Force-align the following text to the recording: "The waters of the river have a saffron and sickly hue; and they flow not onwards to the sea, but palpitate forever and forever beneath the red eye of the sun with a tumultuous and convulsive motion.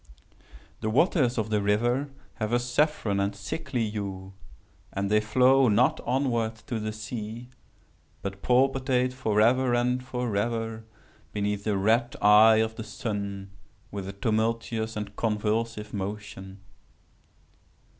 "The 0.79 0.89
waters 0.89 1.37
of 1.37 1.51
the 1.51 1.61
river 1.61 2.09
have 2.37 2.53
a 2.53 2.57
saffron 2.59 3.19
and 3.19 3.35
sickly 3.35 3.87
hue; 3.87 4.33
and 4.91 5.11
they 5.11 5.19
flow 5.19 5.67
not 5.67 5.99
onwards 6.07 6.63
to 6.63 6.79
the 6.79 6.91
sea, 6.91 7.49
but 8.23 8.41
palpitate 8.41 9.13
forever 9.13 9.75
and 9.75 10.03
forever 10.03 10.85
beneath 11.33 11.65
the 11.65 11.77
red 11.77 12.15
eye 12.19 12.55
of 12.55 12.77
the 12.77 12.83
sun 12.83 13.51
with 13.91 14.07
a 14.09 14.13
tumultuous 14.13 14.95
and 14.97 15.15
convulsive 15.15 15.93
motion. 15.93 16.61